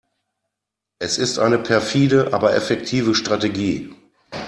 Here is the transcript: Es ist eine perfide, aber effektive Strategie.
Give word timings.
Es 0.97 1.19
ist 1.19 1.37
eine 1.37 1.59
perfide, 1.59 2.33
aber 2.33 2.55
effektive 2.55 3.13
Strategie. 3.13 3.93